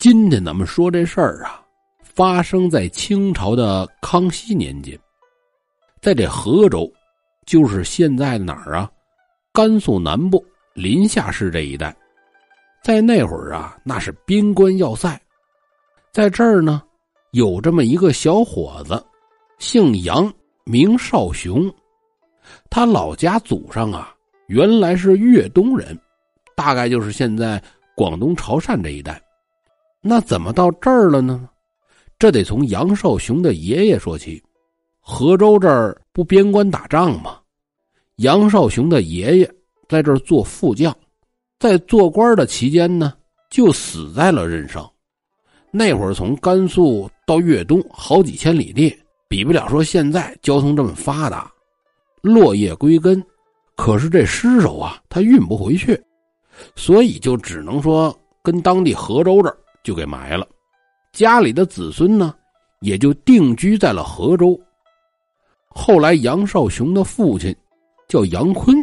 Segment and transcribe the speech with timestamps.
[0.00, 1.62] 今天咱们说这事儿啊，
[2.02, 4.98] 发生在清朝的康熙年间，
[6.00, 6.90] 在这河州，
[7.44, 8.90] 就是现在哪儿啊？
[9.52, 10.42] 甘肃南部
[10.72, 11.94] 临夏市这一带，
[12.82, 15.20] 在那会儿啊，那是边关要塞，
[16.10, 16.82] 在这儿呢，
[17.32, 19.04] 有这么一个小伙子，
[19.58, 20.32] 姓杨，
[20.64, 21.70] 名少雄，
[22.70, 24.14] 他老家祖上啊，
[24.46, 25.94] 原来是粤东人，
[26.56, 27.62] 大概就是现在
[27.94, 29.20] 广东潮汕这一带。
[30.02, 31.48] 那怎么到这儿了呢？
[32.18, 34.42] 这得从杨少雄的爷爷说起。
[35.00, 37.38] 河州这儿不边关打仗吗？
[38.16, 39.54] 杨少雄的爷爷
[39.88, 40.94] 在这儿做副将，
[41.58, 43.14] 在做官的期间呢，
[43.50, 44.90] 就死在了任上。
[45.70, 48.94] 那会儿从甘肃到粤东好几千里地，
[49.28, 51.50] 比不了说现在交通这么发达。
[52.20, 53.24] 落叶归根，
[53.76, 55.98] 可是这尸首啊，他运不回去，
[56.76, 59.56] 所以就只能说跟当地河州这儿。
[59.82, 60.46] 就给埋了，
[61.12, 62.34] 家里的子孙呢，
[62.80, 64.58] 也就定居在了河州。
[65.68, 67.54] 后来杨少雄的父亲
[68.08, 68.76] 叫杨坤，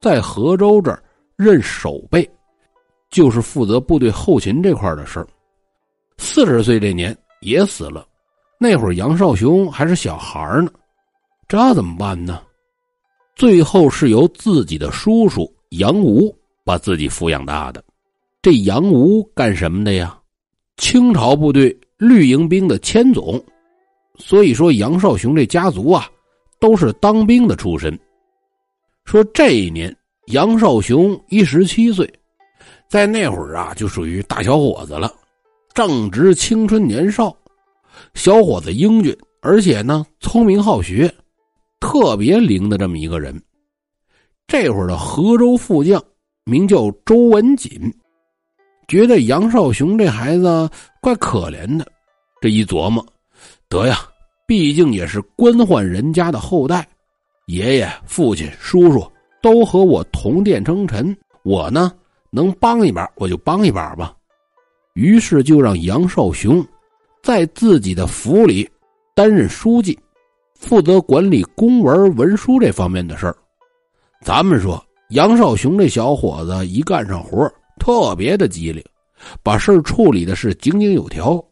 [0.00, 1.02] 在河州这儿
[1.34, 2.28] 任守备，
[3.10, 5.26] 就是负责部队后勤这块的事儿。
[6.18, 8.06] 四十岁这年也死了，
[8.58, 10.70] 那会儿杨少雄还是小孩呢，
[11.48, 12.42] 这怎么办呢？
[13.34, 17.84] 最后是由自己的叔叔杨吴把自己抚养大的。
[18.40, 20.18] 这杨吴干什么的呀？
[20.76, 23.42] 清朝部队绿营兵的千总，
[24.18, 26.08] 所以说杨少雄这家族啊，
[26.60, 27.98] 都是当兵的出身。
[29.04, 29.94] 说这一年
[30.26, 32.10] 杨少雄一十七岁，
[32.88, 35.12] 在那会儿啊，就属于大小伙子了，
[35.72, 37.34] 正值青春年少，
[38.14, 41.10] 小伙子英俊，而且呢聪明好学，
[41.80, 43.40] 特别灵的这么一个人。
[44.46, 46.02] 这会儿的河州副将
[46.44, 47.80] 名叫周文锦。
[48.88, 50.68] 觉得杨少雄这孩子
[51.00, 51.86] 怪可怜的，
[52.40, 53.04] 这一琢磨，
[53.68, 53.98] 得呀，
[54.46, 56.86] 毕竟也是官宦人家的后代，
[57.46, 59.04] 爷爷、父亲、叔叔
[59.42, 61.92] 都和我同殿称臣，我呢
[62.30, 64.14] 能帮一把我就帮一把吧。
[64.94, 66.64] 于是就让杨少雄
[67.22, 68.68] 在自己的府里
[69.14, 69.98] 担任书记，
[70.54, 73.36] 负责管理公文文书这方面的事儿。
[74.22, 78.84] 咱们说杨少雄这小伙子一干上活特别的机灵，
[79.42, 81.42] 把事儿处理的是井井有条，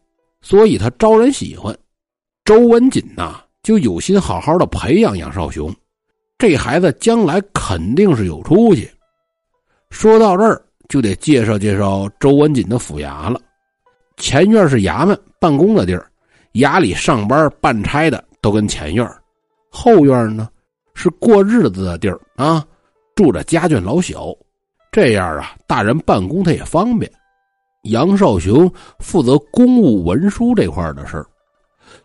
[0.41, 1.75] 所以他招人喜欢。
[2.43, 5.73] 周文锦呐，就有心好好的培养杨少雄，
[6.37, 8.89] 这孩子将来肯定是有出息。
[9.89, 13.39] 说到这儿，就得介绍介绍周文锦的府衙了。
[14.17, 16.05] 前院是衙门办公的地儿，
[16.53, 19.09] 衙里上班办差的都跟前院。
[19.69, 20.49] 后院呢，
[20.93, 22.65] 是过日子的地儿啊，
[23.15, 24.35] 住着家眷老小。
[24.95, 27.11] 这样啊，大人办公他也方便。
[27.83, 31.21] 杨少雄负责公务文书这块的事，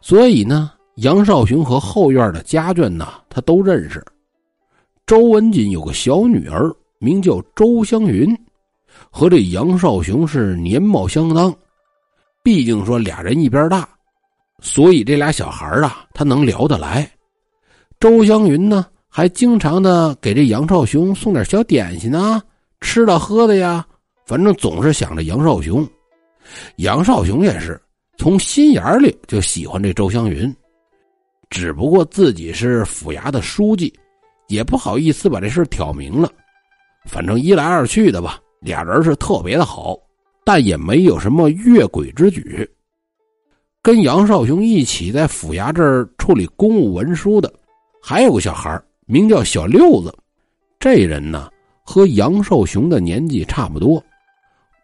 [0.01, 4.05] 所以呢，杨少雄和后院的家眷呢，他都认识。
[5.06, 6.69] 周文锦有个小女儿，
[6.99, 8.37] 名叫周香云，
[9.09, 11.55] 和这杨少雄是年貌相当。
[12.43, 13.89] 毕竟说俩人一边大，
[14.59, 17.09] 所以这俩小孩啊，他能聊得来。
[18.01, 22.43] 周香云呢，还经常的给这杨少雄送点小点心啊。
[22.81, 23.87] 吃的喝的呀，
[24.27, 25.87] 反正总是想着杨少雄。
[26.77, 27.81] 杨少雄也是
[28.17, 30.53] 从心眼里就喜欢这周湘云，
[31.49, 33.93] 只不过自己是府衙的书记，
[34.49, 36.33] 也不好意思把这事挑明了。
[37.07, 39.97] 反正一来二去的吧，俩人是特别的好，
[40.45, 42.69] 但也没有什么越轨之举。
[43.83, 47.53] 跟杨少雄一起在府衙这儿处理公务文书的，
[48.03, 50.13] 还有个小孩名叫小六子。
[50.79, 51.51] 这人呢。
[51.91, 54.01] 和杨少雄的年纪差不多，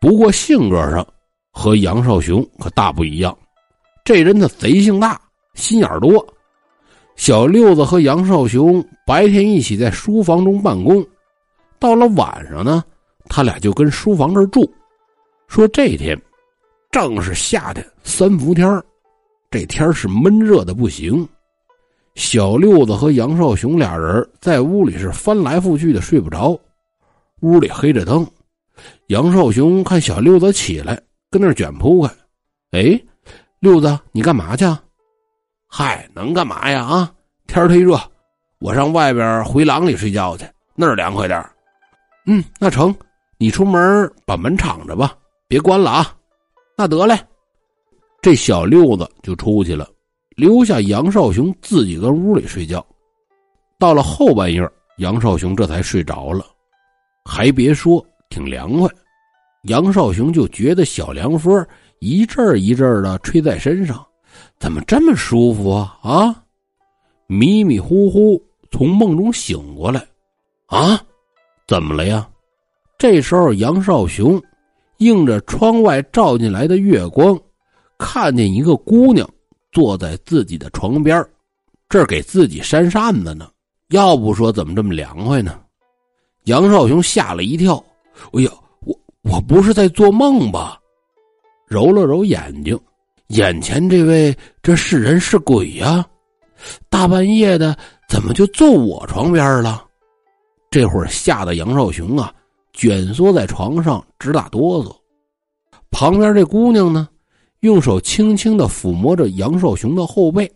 [0.00, 1.06] 不过性格上
[1.52, 3.38] 和杨少雄可大不一样。
[4.04, 5.16] 这人的贼性大，
[5.54, 6.26] 心眼多。
[7.14, 11.06] 小六子和杨少雄白天一起在书房中办公，
[11.78, 12.82] 到了晚上呢，
[13.28, 14.68] 他俩就跟书房这儿住。
[15.46, 16.20] 说这天
[16.90, 18.82] 正是夏天三伏天
[19.48, 21.24] 这天是闷热的不行。
[22.16, 26.58] 小六子和杨少雄俩人在屋里是翻来覆去的睡不着。
[27.42, 28.26] 屋里黑着灯，
[29.08, 30.98] 杨少雄看小六子起来，
[31.30, 32.10] 跟那卷铺盖。
[32.72, 32.98] 哎，
[33.60, 34.64] 六子，你干嘛去？
[35.68, 36.82] 嗨，能干嘛呀？
[36.82, 37.12] 啊，
[37.46, 38.00] 天忒热，
[38.58, 41.44] 我上外边回廊里睡觉去，那儿凉快点
[42.26, 42.94] 嗯，那成，
[43.36, 45.14] 你出门把门敞着吧，
[45.46, 46.16] 别关了啊。
[46.76, 47.18] 那得嘞，
[48.22, 49.88] 这小六子就出去了，
[50.30, 52.84] 留下杨少雄自己搁屋里睡觉。
[53.78, 54.66] 到了后半夜，
[54.96, 56.44] 杨少雄这才睡着了。
[57.28, 58.88] 还别说，挺凉快。
[59.64, 61.66] 杨少雄就觉得小凉风
[61.98, 64.06] 一阵一阵的吹在身上，
[64.60, 65.98] 怎么这么舒服啊？
[66.02, 66.44] 啊！
[67.26, 68.40] 迷迷糊糊
[68.70, 70.06] 从梦中醒过来，
[70.66, 71.00] 啊，
[71.66, 72.28] 怎么了呀？
[72.96, 74.40] 这时候杨少雄
[74.98, 77.36] 映着窗外照进来的月光，
[77.98, 79.28] 看见一个姑娘
[79.72, 81.26] 坐在自己的床边，
[81.88, 83.50] 这儿给自己扇扇子呢。
[83.88, 85.60] 要不说怎么这么凉快呢？
[86.46, 87.76] 杨少雄吓了一跳，
[88.32, 88.50] 哎呀，
[88.84, 90.80] 我我不是在做梦吧？
[91.66, 92.78] 揉了揉眼睛，
[93.28, 96.06] 眼前这位这是人是鬼呀？
[96.88, 97.76] 大半夜的，
[98.08, 99.84] 怎么就坐我床边了？
[100.70, 102.32] 这会儿吓得杨少雄啊，
[102.72, 104.94] 蜷缩在床上直打哆嗦。
[105.90, 107.08] 旁边这姑娘呢，
[107.60, 110.48] 用手轻轻的抚摸着杨少雄的后背。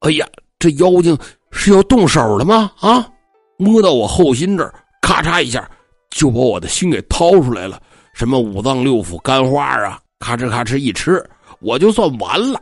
[0.00, 1.16] 哎呀，这妖精
[1.50, 2.70] 是要动手了吗？
[2.80, 3.10] 啊，
[3.56, 5.70] 摸到我后心这儿，咔嚓一下
[6.08, 7.78] 就把我的心给掏出来了。
[8.14, 11.22] 什么五脏六腑、肝花啊，咔哧咔哧一吃，
[11.60, 12.58] 我就算完了。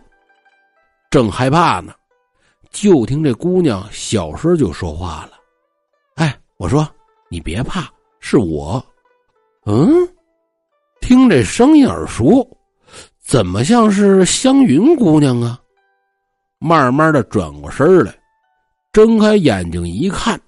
[1.10, 1.94] 正害怕呢。
[2.72, 5.32] 就听这姑娘小声就说话了
[6.14, 6.88] ：“哎，我说
[7.28, 7.90] 你别怕，
[8.20, 8.80] 是我。
[9.66, 9.92] 嗯，
[11.00, 12.48] 听这声音耳熟，
[13.20, 15.58] 怎么像是湘云姑娘啊？
[16.60, 18.16] 慢慢的转过身来，
[18.92, 20.40] 睁开眼睛一看，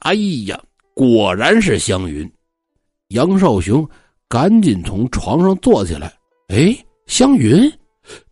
[0.00, 0.12] 哎
[0.46, 0.60] 呀，
[1.00, 2.30] 果然是湘云。
[3.08, 3.88] 杨少雄
[4.28, 6.12] 赶紧从床上坐起来：
[6.48, 6.76] 哎，
[7.06, 7.72] 湘云，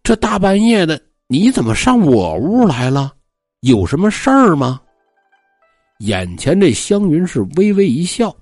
[0.03, 3.15] 这大半夜的，你怎么上我屋来了？”
[3.65, 4.79] 有什么事儿吗？
[6.00, 8.37] 眼前这湘云是微微一笑，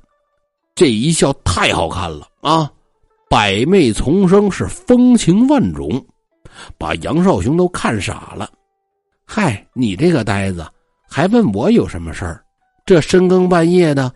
[0.75, 2.69] 这一笑太好看了啊！
[3.31, 6.05] 百媚丛生，是风情万种，
[6.77, 8.51] 把杨少雄都看傻了。
[9.25, 10.67] 嗨，你这个呆子，
[11.09, 12.43] 还问我有什么事儿？
[12.87, 14.13] 这深更半夜的，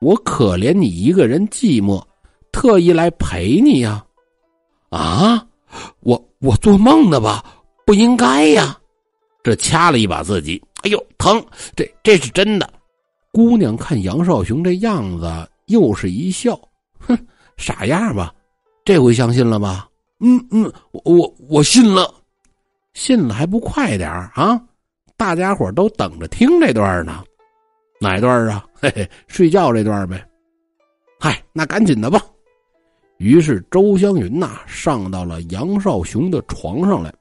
[0.00, 2.02] 我可怜你一个人寂寞，
[2.50, 4.02] 特意来陪你呀！
[4.88, 5.46] 啊，
[6.00, 7.44] 我我做梦的吧？
[7.84, 8.78] 不应该呀！
[9.42, 11.44] 这掐了一把自己，哎呦疼！
[11.76, 12.72] 这这是真的。
[13.30, 16.58] 姑娘看杨少雄这样子，又是一笑，
[16.98, 17.18] 哼，
[17.58, 18.32] 傻样吧？
[18.86, 19.86] 这回相信了吧？
[20.20, 22.14] 嗯嗯，我我信了，
[22.94, 24.58] 信了还不快点啊？
[25.14, 27.22] 大家伙都等着听这段呢，
[28.00, 28.64] 哪段啊？
[28.74, 30.26] 嘿 嘿，睡觉这段呗。
[31.18, 32.20] 嗨，那赶紧的吧。
[33.18, 37.12] 于是周湘云呐，上到了杨少雄的床上来。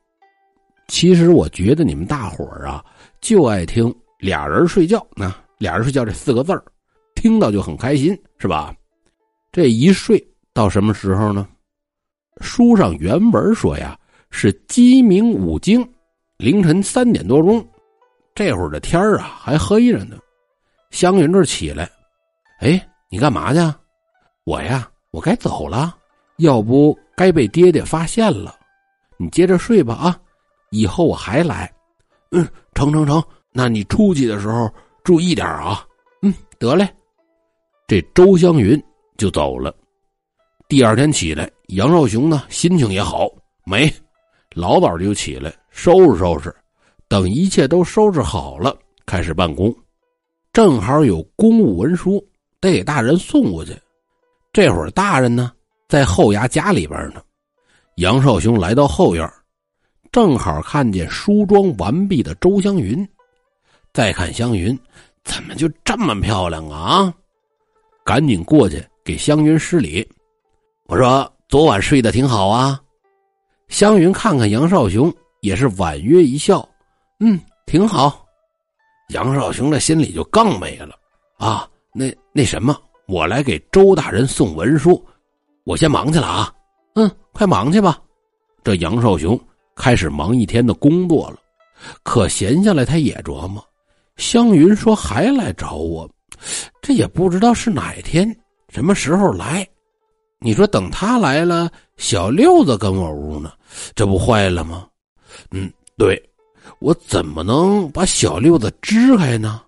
[0.88, 2.84] 其实我觉得你们大伙儿啊，
[3.22, 6.64] 就爱听俩人睡觉，那俩人睡觉这四个字儿，
[7.16, 8.76] 听到就很开心，是吧？
[9.52, 10.22] 这一睡
[10.54, 11.48] 到什么时候呢？
[12.42, 13.98] 书上原文说呀，
[14.32, 15.88] 是鸡鸣五更，
[16.38, 17.66] 凌晨三点多钟，
[18.36, 20.18] 这会儿的天啊还黑着呢。
[20.94, 21.90] 湘云这起来，
[22.60, 22.80] 哎，
[23.10, 23.60] 你干嘛去？
[24.44, 25.98] 我呀，我该走了，
[26.38, 28.56] 要不该被爹爹发现了。
[29.18, 30.20] 你接着睡吧啊。
[30.70, 31.72] 以后我还来，
[32.32, 34.72] 嗯，成成成，那你出去的时候
[35.04, 35.84] 注意点啊，
[36.22, 36.88] 嗯，得嘞。
[37.88, 38.82] 这周湘云
[39.18, 39.76] 就走了。
[40.68, 43.28] 第二天起来，杨少雄呢心情也好，
[43.66, 43.92] 没，
[44.54, 46.56] 老早就起来收拾收拾，
[47.08, 49.76] 等一切都收拾好了，开始办公。
[50.54, 52.24] 正好有公务文书
[52.62, 53.76] 得给大人送过去，
[54.54, 55.52] 这会儿大人呢
[55.90, 57.24] 在后衙家里边呢。
[57.96, 59.28] 杨少雄来到后院。
[60.12, 63.04] 正好看见梳妆完毕的周湘云，
[63.94, 64.78] 再看湘云，
[65.24, 67.12] 怎么就这么漂亮啊？
[68.04, 70.08] 赶紧过去给湘云施礼。
[70.86, 72.80] 我说昨晚睡得挺好啊。
[73.70, 75.12] 湘云看看杨少雄，
[75.42, 76.70] 也是婉约一笑，
[77.20, 78.23] 嗯，挺好。
[79.10, 80.96] 杨少雄这心里就更美了
[81.38, 81.68] 啊。
[81.94, 82.76] 那那什么，
[83.08, 85.04] 我来给周大人送文书，
[85.64, 86.54] 我先忙去了啊。
[86.96, 88.00] 嗯，快忙去吧。
[88.64, 89.40] 这杨少雄。
[89.76, 91.38] 开始忙一天的工作了，
[92.04, 93.68] 可闲下来他也琢磨。
[94.18, 96.08] 湘云说还来找我，
[96.80, 98.32] 这也不知道是哪天、
[98.70, 99.68] 什么时候来。
[100.38, 103.52] 你说等他来了，小六子跟我屋呢，
[103.96, 104.88] 这不坏了吗？
[105.50, 106.22] 嗯，对，
[106.84, 109.62] 我怎么能把小六子支开呢？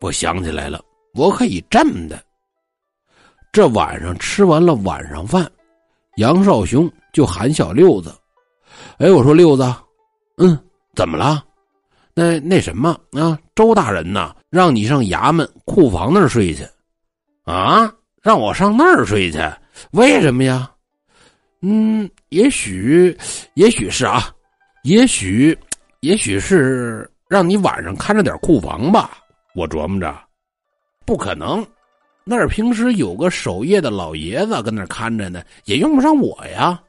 [0.00, 2.20] 我想起来了，我可以这么的。
[3.52, 5.48] 这晚上吃完了晚上饭，
[6.16, 8.12] 杨少雄就喊小六子。
[8.98, 9.72] 哎，我说六子，
[10.38, 10.58] 嗯，
[10.96, 11.44] 怎么了？
[12.12, 13.38] 那那什么啊？
[13.54, 16.66] 周大人呐，让你上衙门库房那儿睡去，
[17.44, 17.88] 啊？
[18.20, 19.38] 让我上那儿睡去？
[19.92, 20.68] 为什么呀？
[21.62, 23.16] 嗯，也许，
[23.54, 24.34] 也许是啊，
[24.82, 25.56] 也许，
[26.00, 29.18] 也许是让你晚上看着点库房吧。
[29.54, 30.14] 我琢磨着，
[31.04, 31.66] 不可能，
[32.24, 36.80] 那儿平时有个守夜的老爷子跟那儿看着呢，也用不上我呀。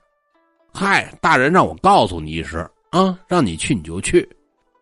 [0.74, 2.62] 嗨，大人让我告诉你一声
[2.92, 4.28] 啊，让你去你就去。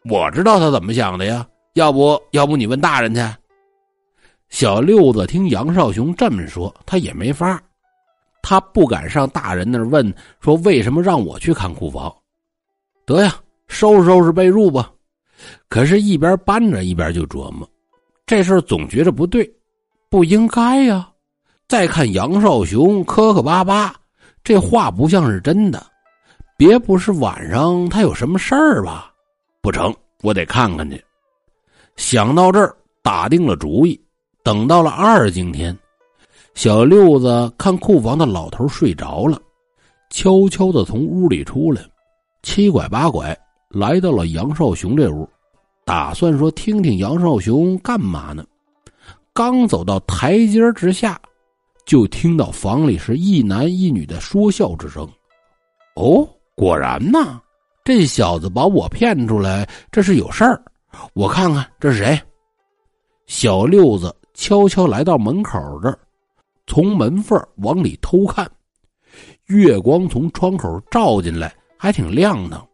[0.10, 3.22] 我知道他怎么想的呀，要不要不你问大人去。
[4.50, 7.62] 小六子听杨少雄这么说，他也没法，
[8.42, 12.14] 他不敢上大人那儿问，说为什么让我去看库房？
[13.06, 13.36] 得呀，
[13.68, 14.92] 收拾收拾被褥吧。
[15.68, 17.68] 可是，一边搬着一边就琢磨，
[18.26, 19.50] 这事儿总觉着不对，
[20.10, 21.10] 不应该呀。
[21.68, 23.94] 再看杨少雄磕磕巴巴。
[24.44, 25.84] 这话不像是真的，
[26.56, 29.12] 别不是晚上他有什么事儿吧？
[29.62, 31.04] 不成，我得看看去。
[31.96, 34.00] 想到这儿，打定了主意。
[34.44, 35.76] 等到了二更天，
[36.54, 39.42] 小六子看库房的老头睡着了，
[40.12, 41.82] 悄悄的从屋里出来，
[42.44, 43.36] 七拐八拐
[43.76, 45.28] 来到了杨少雄这屋，
[45.84, 48.44] 打算说听听杨少雄干嘛呢。
[49.34, 51.20] 刚走到台阶之下。
[51.86, 55.08] 就听到房里是一男一女的说笑之声。
[55.96, 57.40] 哦，果然呐，
[57.84, 60.60] 这小子把我骗出来，这是有事儿。
[61.14, 62.20] 我看看这是谁。
[63.28, 66.00] 小六子悄悄来到门口这儿，
[66.66, 68.50] 从门缝往里偷看，
[69.46, 72.68] 月光从窗口照进来，还挺亮堂，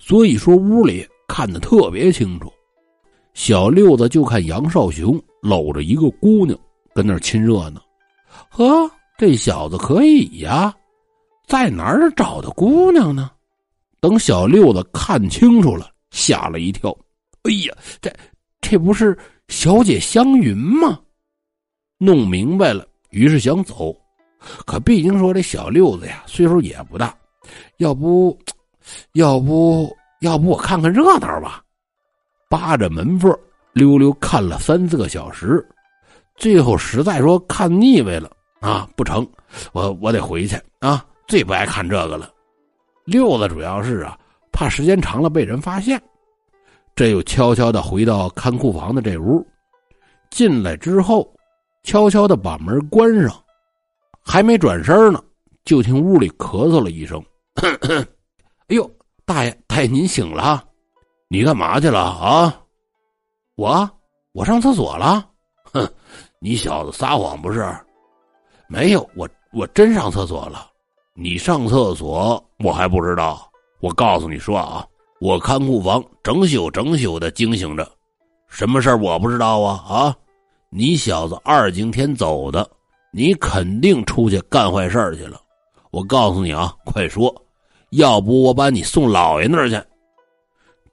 [0.00, 2.50] 所以说屋里看得特别清楚。
[3.34, 6.58] 小六子就看杨少雄搂着一个姑娘
[6.92, 7.80] 跟那儿亲热呢。
[8.48, 10.74] 呵，这小子可以呀，
[11.46, 13.30] 在哪儿找的姑娘呢？
[14.00, 16.90] 等小六子看清楚了，吓了一跳。
[17.42, 18.12] 哎呀，这
[18.60, 19.16] 这不是
[19.48, 20.98] 小姐湘云吗？
[21.98, 23.94] 弄明白了，于是想走，
[24.66, 27.14] 可毕竟说这小六子呀，岁数也不大，
[27.76, 28.36] 要不，
[29.12, 31.62] 要不要不我看看热闹吧？
[32.48, 33.32] 扒着门缝
[33.72, 35.64] 溜溜看了三四个小时。
[36.36, 38.30] 最后实在说看腻歪了
[38.60, 39.26] 啊，不成，
[39.72, 41.04] 我我得回去啊！
[41.26, 42.32] 最不爱看这个了。
[43.04, 44.18] 六子主要是啊，
[44.50, 46.00] 怕时间长了被人发现，
[46.96, 49.46] 这又悄悄的回到看库房的这屋。
[50.30, 51.32] 进来之后，
[51.82, 53.32] 悄悄的把门关上，
[54.22, 55.22] 还没转身呢，
[55.64, 57.22] 就听屋里咳嗽了一声
[57.54, 58.04] ：“咳咳
[58.70, 58.88] 哎呦，
[59.24, 60.64] 大爷，大爷您醒了？
[61.26, 62.56] 你干嘛去了啊？
[63.56, 63.90] 我
[64.32, 65.28] 我上厕所了。
[65.64, 65.86] 哼。”
[66.42, 67.70] 你小子撒谎不是？
[68.66, 70.70] 没有，我我真上厕所了。
[71.14, 73.50] 你上厕所我还不知道。
[73.80, 74.86] 我告诉你说啊，
[75.20, 77.86] 我看库房整宿整宿的惊醒着，
[78.48, 80.16] 什么事儿我不知道啊啊！
[80.70, 82.66] 你小子二更天走的，
[83.12, 85.38] 你肯定出去干坏事去了。
[85.90, 87.34] 我告诉你啊，快说，
[87.90, 89.80] 要不我把你送老爷那儿去。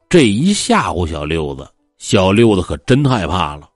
[0.10, 3.70] 这一吓唬小六子，小六子可真害怕了。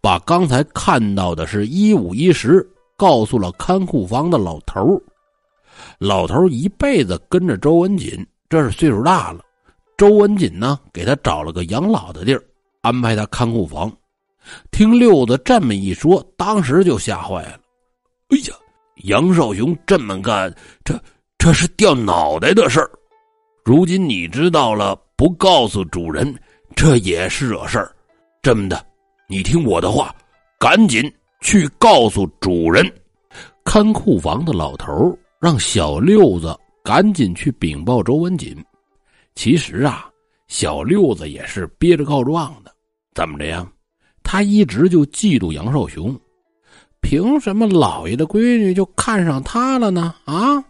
[0.00, 5.00] 把刚才看到的是一五一十告诉了看库房的老头
[5.98, 9.44] 老头一辈子跟着周文锦，这是岁数大了。
[9.96, 12.42] 周文锦呢，给他找了个养老的地儿，
[12.80, 13.90] 安排他看库房。
[14.70, 17.60] 听六子这么一说，当时就吓坏了。
[18.28, 18.54] 哎呀，
[19.04, 20.52] 杨少雄这么干，
[20.84, 20.98] 这
[21.40, 22.90] 这是掉脑袋的事儿。
[23.64, 26.38] 如今你知道了，不告诉主人，
[26.76, 27.90] 这也是惹事儿。
[28.42, 28.84] 这么的。
[29.26, 30.14] 你听我的话，
[30.58, 32.86] 赶紧去告诉主人。
[33.64, 36.54] 看库房的老头让小六子
[36.84, 38.54] 赶紧去禀报周文锦。
[39.34, 40.10] 其实啊，
[40.46, 42.70] 小六子也是憋着告状的。
[43.14, 43.66] 怎么着呀？
[44.22, 46.14] 他一直就嫉妒杨少雄，
[47.00, 50.14] 凭什么老爷的闺女就看上他了呢？
[50.26, 50.62] 啊，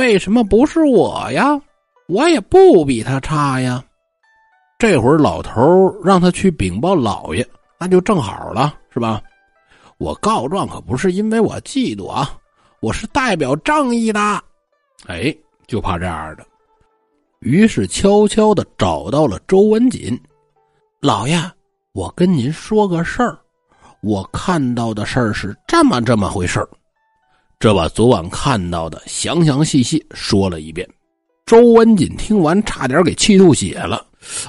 [0.00, 1.60] 为什么不是我呀？
[2.06, 3.84] 我也不比他差呀。
[4.78, 7.46] 这会儿老头让他去禀报老爷。
[7.78, 9.20] 那就正好了，是吧？
[9.98, 12.34] 我告状可不是因为我嫉妒啊，
[12.80, 14.42] 我是代表正义的。
[15.06, 16.46] 哎，就怕这样的。
[17.40, 20.18] 于是悄悄的找到了周文锦，
[21.02, 21.38] 老爷，
[21.92, 23.38] 我跟您说个事儿，
[24.00, 26.66] 我看到的事儿是这么这么回事儿。
[27.60, 30.88] 这把昨晚看到的详详细细说了一遍。
[31.44, 34.04] 周文锦听完，差点给气吐血了。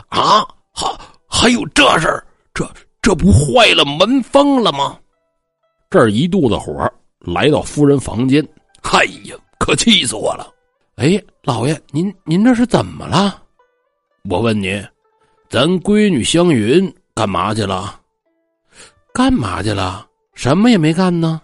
[0.07, 2.25] 啊，还还有这事儿？
[2.53, 2.67] 这。
[3.01, 4.95] 这不坏了门风了吗？
[5.89, 6.87] 这儿一肚子火，
[7.19, 8.47] 来到夫人房间。
[8.83, 10.47] 哎呀，可气死我了！
[10.97, 13.41] 哎，老爷，您您这是怎么了？
[14.29, 14.79] 我问你，
[15.49, 17.99] 咱闺女湘云干嘛去了？
[19.11, 20.05] 干嘛去了？
[20.35, 21.41] 什么也没干呢。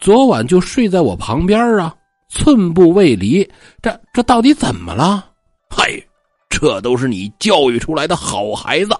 [0.00, 1.94] 昨晚就睡在我旁边啊，
[2.30, 3.46] 寸步未离。
[3.82, 5.26] 这这到底怎么了？
[5.68, 5.92] 嗨，
[6.48, 8.92] 这都是你教育出来的好孩子。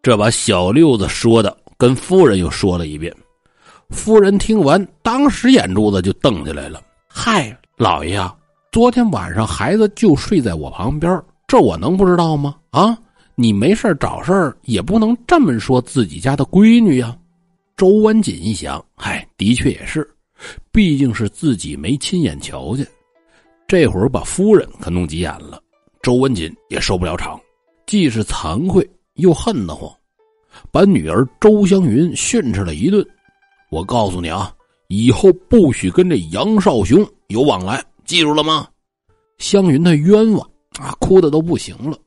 [0.00, 3.12] 这把小六子说的，跟夫人又说了一遍。
[3.90, 6.80] 夫人听完，当时眼珠子就瞪起来了。
[7.08, 8.32] 嗨，老爷啊，
[8.70, 12.54] 昨天晚上孩子就睡在我旁边，这我能不知道吗？
[12.70, 12.96] 啊，
[13.34, 17.16] 你没事找事儿也不能这么说自己家的闺女呀。
[17.76, 20.08] 周文锦一想，嗨，的确也是，
[20.72, 22.86] 毕竟是自己没亲眼瞧见，
[23.66, 25.60] 这会儿把夫人可弄急眼了，
[26.02, 27.40] 周文锦也受不了场，
[27.86, 29.92] 既是惭愧又恨得慌，
[30.70, 33.06] 把女儿周香云训斥了一顿。
[33.70, 34.54] 我告诉你啊，
[34.88, 38.68] 以后不许跟这杨少雄有往来，记住了吗？
[39.38, 41.98] 香云她冤枉啊，哭的都不行了，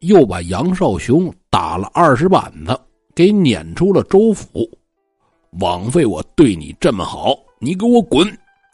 [0.00, 2.78] 又把杨少雄打了二十板子，
[3.14, 4.70] 给撵出了州府。
[5.58, 8.26] 枉费我对你这么好，你给我滚，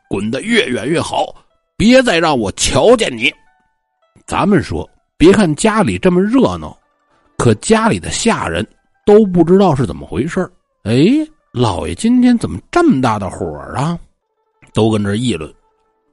[0.08, 1.34] 滚得越远越好，
[1.76, 3.34] 别再让我瞧见你。
[4.28, 6.78] 咱们说，别看家里这么热闹，
[7.36, 8.64] 可家里的下人
[9.04, 10.48] 都不知道是怎么回事
[10.84, 11.04] 哎，
[11.52, 13.98] 老爷今天怎么这么大的火啊？
[14.72, 15.52] 都跟这议论。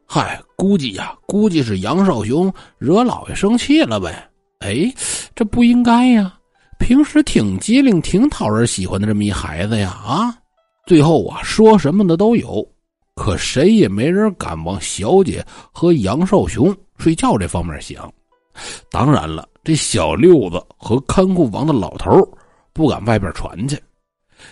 [0.07, 4.27] 嗨，估计呀，估计是杨少雄惹老爷生气了呗。
[4.61, 4.91] 哎，
[5.35, 6.33] 这不应该呀，
[6.79, 10.35] 平时挺机灵、挺讨人喜欢的这么一孩子呀，啊！
[10.85, 12.65] 最后啊，说什么的都有，
[13.15, 18.11] 可谁也没人敢往小姐和杨少雄睡觉这方面想。
[18.91, 22.11] 当然了，这小六子和看库房的老头
[22.73, 23.81] 不敢外边传去。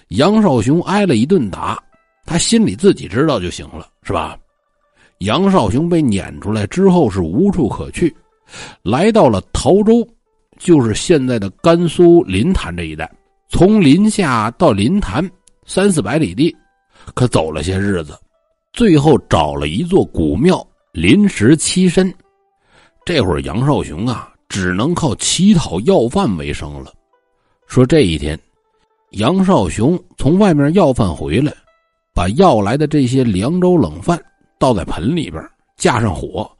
[0.07, 1.77] 杨少雄挨了一顿打，
[2.25, 4.37] 他心里自己知道就行了，是吧？
[5.17, 8.15] 杨少雄被撵出来之后是无处可去，
[8.83, 10.07] 来到了陶州，
[10.57, 13.11] 就是现在的甘肃临潭这一带。
[13.49, 15.29] 从临夏到临潭。
[15.65, 16.55] 三四百里地，
[17.13, 18.17] 可走了些日子，
[18.73, 22.13] 最后找了一座古庙临时栖身。
[23.05, 26.91] 这会儿杨少雄啊，只能靠乞讨要饭为生了。
[27.67, 28.37] 说这一天，
[29.11, 31.53] 杨少雄从外面要饭回来，
[32.13, 34.19] 把要来的这些凉粥冷饭
[34.59, 35.41] 倒在盆里边，
[35.77, 36.51] 架上火，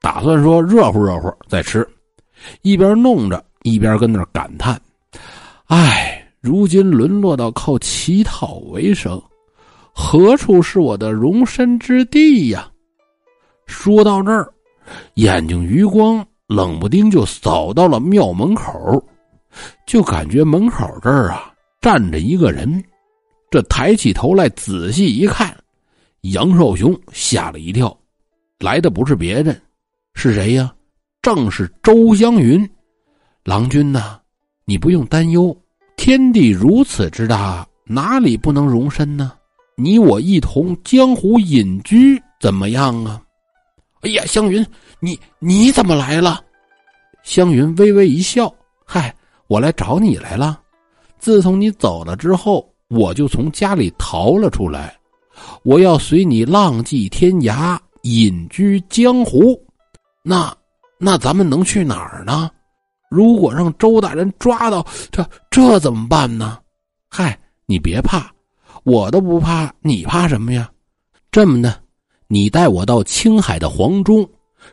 [0.00, 1.86] 打算说热乎热乎再吃。
[2.62, 4.80] 一边弄着，一边跟那感叹
[5.66, 6.12] ：“唉。”
[6.46, 9.20] 如今沦落到靠乞讨为生，
[9.92, 12.70] 何处是我的容身之地呀？
[13.66, 14.48] 说到这儿，
[15.14, 19.04] 眼睛余光冷不丁就扫到了庙门口，
[19.88, 22.80] 就感觉门口这儿啊站着一个人。
[23.50, 25.52] 这抬起头来仔细一看，
[26.20, 27.98] 杨少雄吓了一跳，
[28.60, 29.60] 来的不是别人，
[30.14, 30.72] 是谁呀？
[31.22, 32.70] 正是周香云。
[33.42, 34.20] 郎君呐，
[34.64, 35.56] 你不用担忧。
[36.06, 39.32] 天地如此之大，哪里不能容身呢？
[39.74, 43.20] 你我一同江湖隐居，怎么样啊？
[44.02, 44.64] 哎呀，湘云，
[45.00, 46.40] 你你怎么来了？
[47.24, 49.12] 湘云微微一笑，嗨，
[49.48, 50.60] 我来找你来了。
[51.18, 54.96] 自从你走了之后，我就从家里逃了出来，
[55.64, 59.60] 我要随你浪迹天涯，隐居江湖。
[60.22, 60.56] 那
[60.98, 62.48] 那咱们能去哪儿呢？
[63.16, 66.58] 如果让周大人抓到，这这怎么办呢？
[67.08, 68.30] 嗨，你别怕，
[68.84, 70.70] 我都不怕，你怕什么呀？
[71.32, 71.80] 这么的，
[72.28, 74.28] 你带我到青海的黄忠，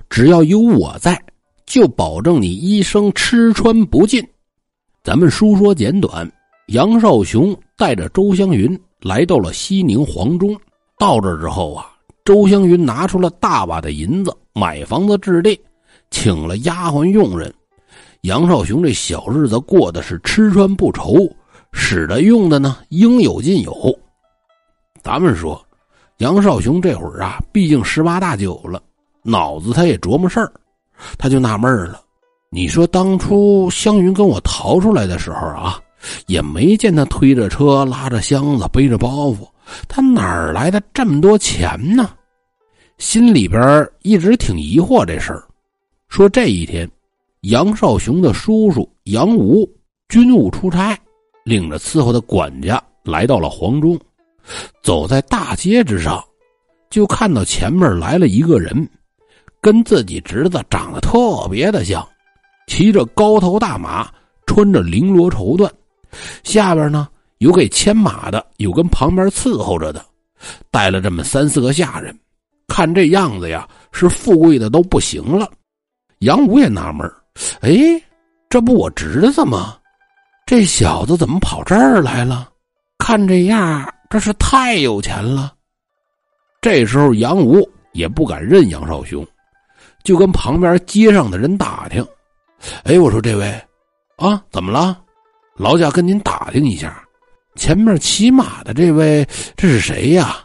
[0.10, 1.18] 只要有我在，
[1.66, 4.22] 就保证你一生吃穿不尽。
[5.02, 6.30] 咱们书说简短，
[6.68, 10.54] 杨少雄带着周香云来到了西宁黄忠。
[10.98, 11.86] 到这之后啊，
[12.26, 15.58] 周香云拿出了大把的银子买房子置地，
[16.12, 17.54] 请了丫鬟佣人。
[18.24, 21.30] 杨少雄这小日子过的是吃穿不愁，
[21.74, 24.00] 使的用的呢应有尽有。
[25.02, 25.62] 咱们说，
[26.20, 28.82] 杨少雄这会儿啊，毕竟十八大九了，
[29.24, 30.50] 脑子他也琢磨事儿，
[31.18, 32.02] 他就纳闷了。
[32.50, 35.78] 你说当初湘云跟我逃出来的时候啊，
[36.28, 39.46] 也没见他推着车、拉着箱子、背着包袱，
[39.90, 42.10] 他哪儿来的这么多钱呢？
[43.00, 45.44] 心里边一直挺疑惑这事儿。
[46.08, 46.90] 说这一天。
[47.44, 49.70] 杨少雄的叔叔杨武
[50.08, 50.98] 军务出差，
[51.44, 54.00] 领着伺候的管家来到了黄忠。
[54.82, 56.24] 走在大街之上，
[56.90, 58.90] 就看到前面来了一个人，
[59.60, 62.08] 跟自己侄子长得特别的像，
[62.68, 64.10] 骑着高头大马，
[64.46, 65.70] 穿着绫罗绸缎，
[66.46, 70.02] 下边呢有给牵马的，有跟旁边伺候着的，
[70.72, 72.18] 带了这么三四个下人，
[72.70, 75.52] 看这样子呀，是富贵的都不行了。
[76.20, 77.06] 杨武也纳闷
[77.62, 77.72] 哎，
[78.50, 79.78] 这不我侄子吗？
[80.46, 82.50] 这小子怎么跑这儿来了？
[83.00, 85.54] 看这样，这是太有钱了。
[86.62, 89.26] 这时候杨武也不敢认杨少雄，
[90.04, 92.06] 就跟旁边街上的人打听
[92.86, 93.62] ：“哎，我说这位，
[94.18, 95.00] 啊，怎么了？
[95.56, 97.04] 劳驾跟您打听一下，
[97.56, 100.38] 前面骑马的这位，这是谁呀？”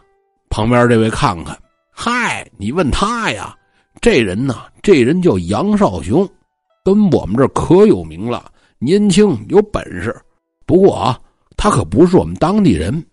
[0.49, 1.57] 旁边这位看看，
[1.91, 3.55] 嗨，你问他呀，
[4.01, 6.27] 这人呢，这人叫杨少雄，
[6.93, 10.15] 跟我们这可有名了，年轻有本事。
[10.65, 11.19] 不过啊，
[11.55, 13.03] 他可不是我们当地人，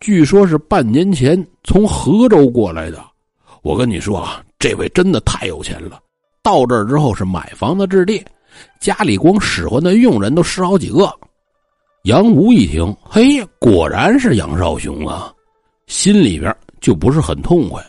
[0.00, 3.04] 据说是半年前从河州过来的。
[3.62, 6.00] 我跟你说啊，这位真的太有钱了，
[6.42, 8.24] 到这儿之后是买房子置地，
[8.80, 11.12] 家里光使唤的佣人都十好几个。
[12.04, 15.32] 杨武一听，嘿，果然是杨少雄啊，
[15.86, 17.84] 心里边就不是很痛快。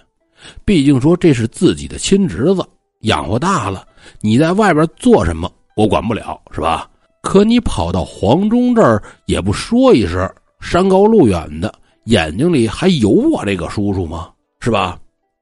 [0.66, 2.66] 毕竟说这是自己的亲侄子，
[3.02, 3.88] 养活大了，
[4.20, 6.90] 你在外边做什么我管不了，是吧？
[7.22, 10.28] 可你跑到黄忠这儿也不说一声，
[10.60, 11.74] 山高路远的，
[12.06, 14.30] 眼睛里还有我这个叔叔吗？
[14.60, 14.98] 是吧？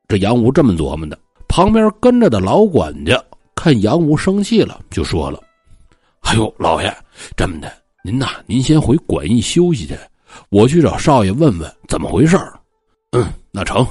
[0.07, 1.17] 这杨武这么琢磨的。
[1.47, 3.17] 旁边跟着的老管家
[3.55, 5.41] 看杨武生气了，就说了
[6.21, 6.95] ：“哎呦，老爷，
[7.35, 7.71] 这么的。”
[8.03, 9.97] 您呐，您先回馆驿休息去，
[10.49, 12.37] 我去找少爷问问怎么回事
[13.11, 13.85] 嗯，那成，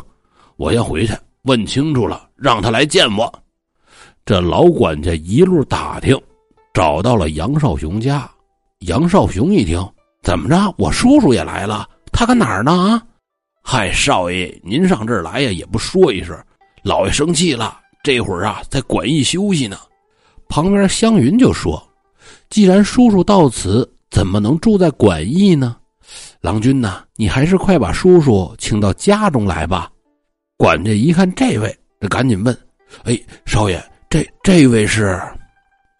[0.56, 1.12] 我先回去
[1.42, 3.32] 问清楚了，让他来见我。
[4.28, 6.14] 这老管家一路打听，
[6.74, 8.30] 找到了杨少雄家。
[8.80, 9.82] 杨少雄一听，
[10.22, 10.74] 怎么着？
[10.76, 12.70] 我叔叔也来了，他搁哪儿呢？
[12.70, 13.02] 啊？
[13.62, 16.38] 嗨，少爷，您上这儿来呀，也不说一声，
[16.82, 17.80] 老爷生气了。
[18.04, 19.78] 这会儿啊，在馆驿休息呢。
[20.46, 21.82] 旁边湘云就说
[22.50, 25.74] ：“既然叔叔到此。”怎么能住在馆驿呢？
[26.42, 29.90] 郎君呐，你还是快把叔叔请到家中来吧。
[30.58, 32.54] 管家一看这位，这赶紧问
[33.04, 35.21] ：“哎，少爷，这这位是？”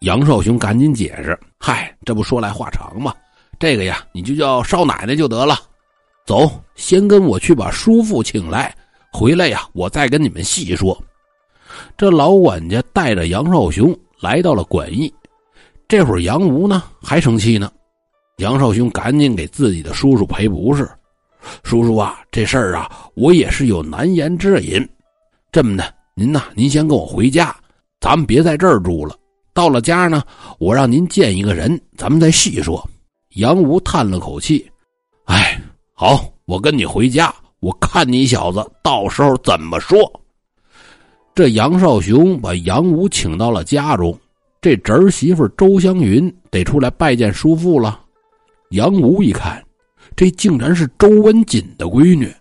[0.01, 3.13] 杨少雄赶紧解释：“嗨，这不说来话长嘛。
[3.59, 5.59] 这个呀，你就叫少奶奶就得了。
[6.25, 8.73] 走，先跟我去把叔父请来，
[9.11, 10.97] 回来呀，我再跟你们细说。”
[11.97, 15.13] 这老管家带着杨少雄来到了馆驿。
[15.87, 17.71] 这会儿杨吴呢还生气呢。
[18.37, 20.89] 杨少雄赶紧给自己的叔叔赔不是，
[21.63, 24.87] 叔叔啊，这事儿啊，我也是有难言之隐。
[25.51, 27.53] 这么的，您呐，您先跟我回家，
[27.99, 29.15] 咱们别在这儿住了。
[29.53, 30.23] 到了家呢，
[30.57, 32.87] 我让您见一个人，咱们再细说。
[33.35, 34.65] 杨吴叹了口气
[35.25, 35.59] ：“哎，
[35.93, 39.99] 好，我跟你回家，我看你小子到时候怎么说。”
[41.35, 44.17] 这杨少雄把杨吴请到了家中，
[44.61, 47.99] 这侄儿媳妇周香云得出来拜见叔父了。
[48.71, 49.61] 杨武一看，
[50.15, 52.33] 这竟然是周文锦的闺女，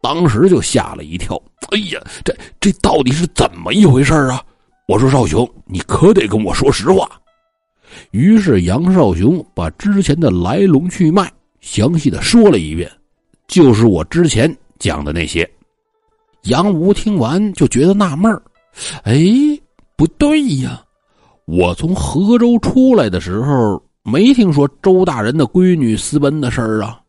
[0.00, 1.40] 当时就吓了一跳。
[1.70, 4.42] 哎呀，这这到底是怎么一回事啊？
[4.86, 7.08] 我说少雄，你可得跟我说实话。
[8.10, 12.90] 于是杨少雄把之前的来龙去脉详细的说了一遍，
[13.46, 15.48] 就是我之前讲的那些。
[16.42, 18.30] 杨吴听完就觉得纳闷
[19.04, 19.14] 哎，
[19.96, 20.82] 不对呀，
[21.46, 23.82] 我从河州出来的时候。
[24.06, 27.00] 没听说周大人的闺女私奔的事儿啊！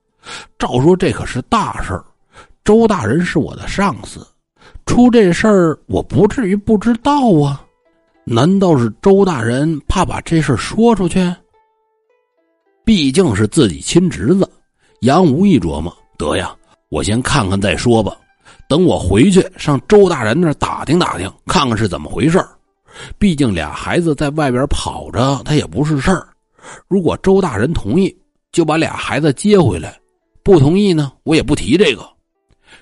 [0.58, 2.06] 照说这可是大事儿，
[2.64, 4.26] 周大人是我的上司，
[4.86, 7.66] 出这事儿我不至于不知道啊！
[8.24, 11.20] 难道是周大人怕把这事说出去？
[12.84, 14.50] 毕竟是自己亲侄子，
[15.02, 16.56] 杨无一琢磨，得呀，
[16.90, 18.16] 我先看看再说吧。
[18.68, 22.44] 等我回去上周大人那儿打听打听，看看是怎么回事
[23.20, 26.28] 毕竟俩孩子在外边跑着，他也不是事儿。
[26.88, 28.16] 如果周大人同意，
[28.52, 29.90] 就把俩孩子接回来；
[30.44, 32.08] 不同意呢，我也不提这个。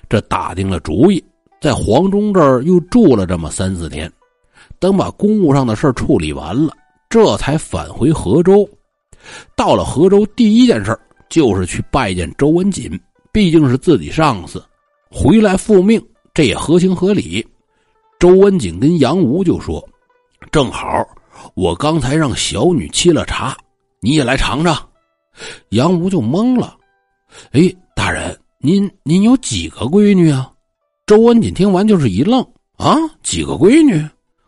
[0.08, 1.22] 这打定了主意，
[1.64, 4.12] 在黄忠这儿又住了这么三四天，
[4.78, 6.76] 等把公务上的事处理完了，
[7.08, 8.68] 这才返回河州。
[9.56, 10.94] 到了河州，第一件事
[11.30, 13.00] 就是去拜见周文锦，
[13.32, 14.62] 毕竟是自己上司，
[15.10, 15.98] 回来复命，
[16.34, 17.42] 这也合情合理。
[18.18, 19.82] 周文锦跟杨吴就说
[20.52, 20.86] ：“正好，
[21.54, 23.56] 我刚才让小女沏了茶。”
[24.04, 24.76] 你也来尝尝，
[25.70, 26.76] 杨吴就懵了。
[27.52, 30.50] 哎，大人，您您有几个闺女啊？
[31.06, 32.40] 周文锦听完就是一愣
[32.78, 34.02] 啊，几个闺女？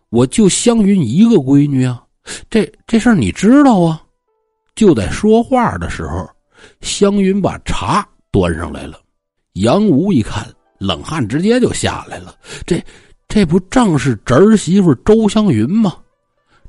[0.09, 2.03] 我就湘云一个闺女啊。
[2.49, 4.03] 这这事儿你知道啊？
[4.75, 6.27] 就在说话的时候，
[6.81, 8.99] 湘云把茶端上来了。
[9.53, 10.47] 杨吴一看，
[10.79, 12.35] 冷汗直接就下来了。
[12.64, 12.83] 这
[13.29, 15.95] 这不正是侄媳妇周湘云吗？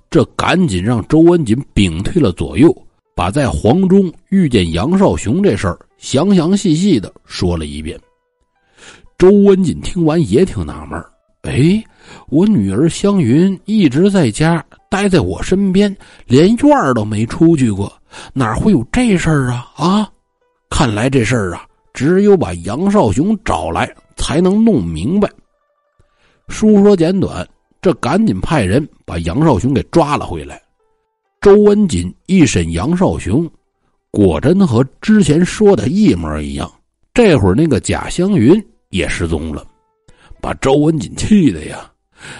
[0.09, 2.75] 这赶紧让周文锦屏退了左右，
[3.15, 7.97] 把在黄忠遇见杨少雄这事儿详详细细的说了一遍。
[9.17, 11.03] 周文锦听完也挺纳闷
[11.43, 11.83] 哎，
[12.27, 17.91] 我女儿湘云一直在家待在我身边，连院都没出去过，
[18.33, 19.71] 哪会有这事儿啊？
[19.75, 20.09] 啊，
[20.69, 25.29] 看来这事儿啊，只有把杨少雄找来才能弄明白。
[26.47, 27.47] 书说简短。
[27.79, 30.59] 这赶紧派人把杨少雄给抓了回来。
[31.39, 33.49] 周文锦一审杨少雄，
[34.11, 36.69] 果真和之前说的一模一样。
[37.13, 39.65] 这会儿那个贾香云也失踪了，
[40.41, 41.89] 把周文锦气的呀！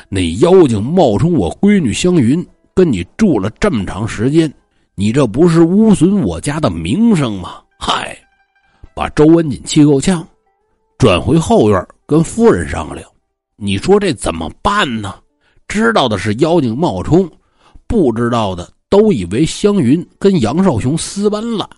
[0.10, 4.52] 那妖精冒充我闺女香云，跟你住了这么长时间，
[4.96, 7.62] 你这不是污损我家的名声吗？
[7.80, 8.18] 嗨，
[8.96, 10.28] 把周文锦气够呛，
[10.98, 13.08] 转回后院跟夫人商量。
[13.56, 15.16] 你说这怎么办呢？
[15.68, 17.30] 知道的是妖精冒充，
[17.88, 21.70] 不知道的都以为香云跟杨少雄私奔了。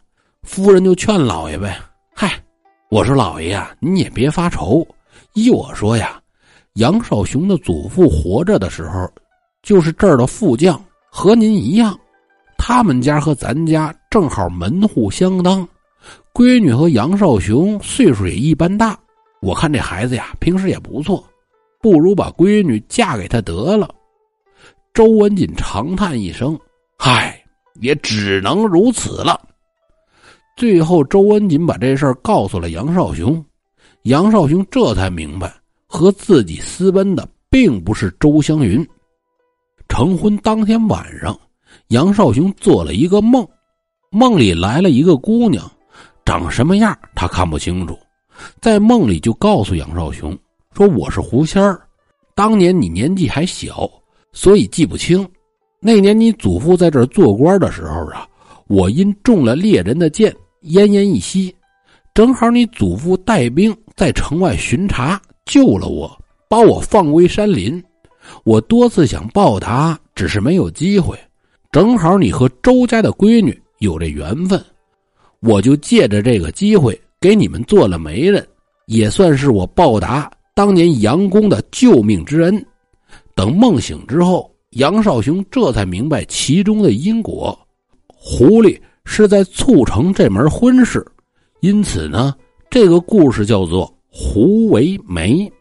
[0.43, 1.77] 夫人就劝老爷呗
[2.15, 2.41] ：“嗨，
[2.89, 4.85] 我说老爷呀，你也别发愁。
[5.33, 6.19] 依我说呀。”
[6.75, 9.11] 杨少雄的祖父活着的时候，
[9.61, 11.97] 就是这儿的副将，和您一样。
[12.57, 15.67] 他们家和咱家正好门户相当，
[16.33, 18.97] 闺女和杨少雄岁数也一般大。
[19.41, 21.23] 我看这孩子呀，平时也不错，
[21.81, 23.89] 不如把闺女嫁给他得了。
[24.93, 26.57] 周文锦长叹一声
[26.99, 27.43] ：“唉，
[27.81, 29.41] 也只能如此了。”
[30.59, 33.41] 最后，周文锦把这事儿告诉了杨少雄，
[34.03, 35.55] 杨少雄这才明白。
[35.87, 38.85] 和自己私奔的并不是周香云。
[39.87, 41.39] 成婚当天晚上，
[41.87, 43.47] 杨少雄做了一个梦，
[44.11, 45.63] 梦里来了一个姑娘，
[46.25, 47.97] 长什么样他看不清楚，
[48.59, 50.37] 在梦里就告诉杨少雄
[50.73, 51.81] 说：“我是狐仙儿，
[52.35, 53.89] 当年你年纪还小，
[54.33, 55.25] 所以记不清。
[55.79, 58.27] 那年你祖父在这儿做官的时候啊，
[58.67, 61.55] 我因中了猎人的箭，奄奄一息，
[62.13, 66.15] 正好你祖父带兵在城外巡查。”救了我，
[66.47, 67.83] 把我放归山林。
[68.43, 71.17] 我多次想报答，只是没有机会。
[71.71, 74.63] 正好你和周家的闺女有这缘分，
[75.39, 78.47] 我就借着这个机会给你们做了媒人，
[78.85, 82.63] 也算是我报答当年杨公的救命之恩。
[83.33, 87.57] 等梦醒之后，杨少雄这才明白其中的因果。
[88.05, 88.79] 狐狸
[89.11, 91.03] 是在促成这门婚事，
[91.61, 92.31] 因此呢，
[92.69, 93.91] 这个故事叫做。
[94.11, 95.51] 胡为媒。